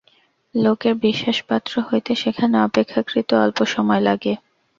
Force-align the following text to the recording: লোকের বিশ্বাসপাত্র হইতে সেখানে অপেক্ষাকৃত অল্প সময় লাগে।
লোকের 0.55 0.93
বিশ্বাসপাত্র 1.01 1.73
হইতে 1.81 2.11
সেখানে 2.15 2.55
অপেক্ষাকৃত 2.61 3.29
অল্প 3.43 3.59
সময় 3.65 4.01
লাগে। 4.01 4.33